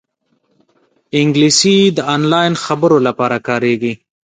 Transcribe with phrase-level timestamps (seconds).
[1.19, 3.93] انګلیسي د آنلاین خبرو لپاره کارېږي